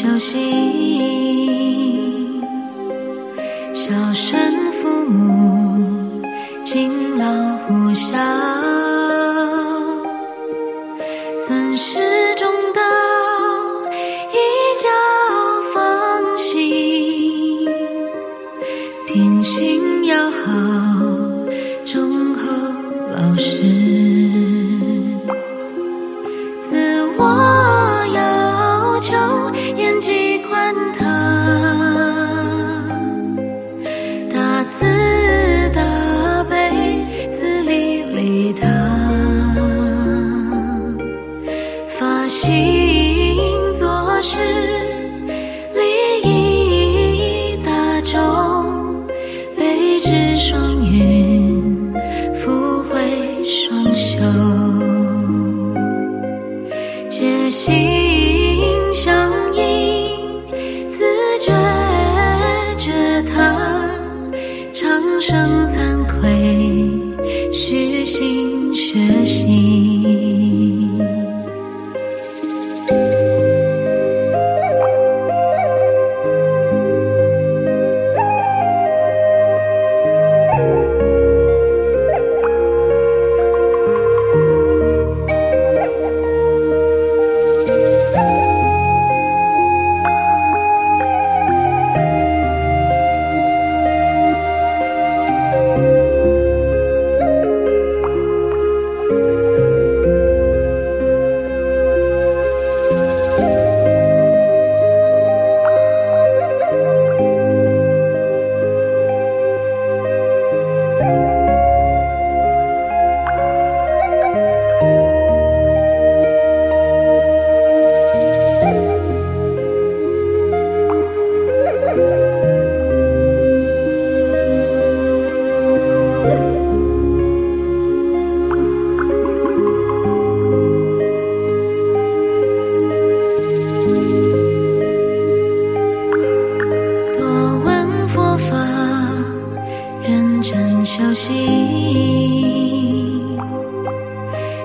[0.00, 0.40] 修心
[3.74, 6.22] 孝顺父母，
[6.64, 8.16] 敬老护孝，
[11.46, 12.00] 尊师
[12.36, 12.80] 重道，
[14.32, 14.36] 以
[14.80, 14.88] 教
[15.74, 17.68] 奉行，
[19.06, 20.40] 品行要好，
[21.84, 22.40] 忠厚
[23.10, 23.79] 老实。
[38.52, 38.66] 他，
[41.88, 44.38] 发心做事，
[67.80, 70.19] 虚心学习。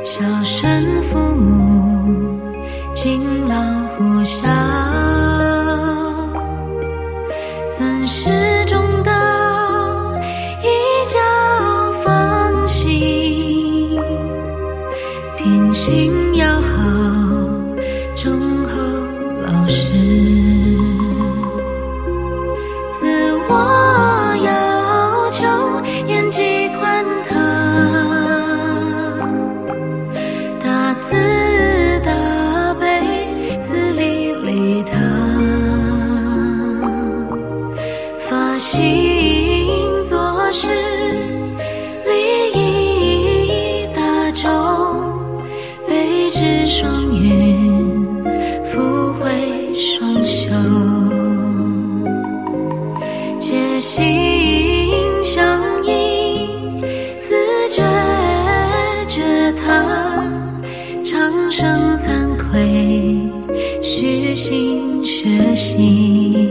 [0.05, 2.39] 孝顺父母，
[2.93, 3.55] 敬老
[3.97, 4.43] 护孝，
[7.75, 8.29] 尊师
[8.67, 9.11] 重道，
[10.61, 10.67] 以
[11.05, 13.99] 教奉行，
[15.37, 16.24] 品行
[50.47, 50.53] 双修。
[53.39, 56.81] 皆心相印，
[57.19, 57.35] 自
[57.69, 57.83] 觉
[59.07, 60.23] 觉他，
[61.03, 63.27] 长生惭愧，
[63.81, 66.44] 虚心学习。